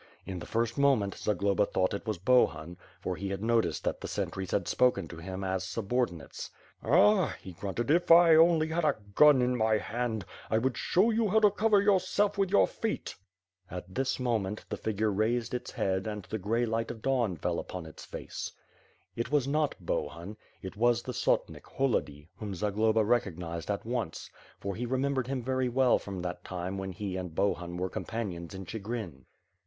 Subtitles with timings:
[0.25, 4.07] In the first moment, Zagloba thought it was Bohun; for he had noticed that the
[4.07, 6.49] sentries had spoken to him as subordinates.
[6.81, 11.11] "Ah," he grunted, "if I only had a gun in my hand, I would show
[11.11, 13.13] you how to cover yourself with your feet."
[13.69, 17.59] At this moment, the figure raised its head and the gray light of dawn fell
[17.59, 18.51] upon its face.
[19.15, 19.19] 490 ^^'^^^'^^^^^^ SWORD.
[19.27, 24.75] It was not Bohun; it was the sotnik Holody, whom Zagloba recognized at once, for
[24.75, 28.65] he remembered him very well from that time when he and Bohun were companions in
[28.65, 29.25] Chigrin.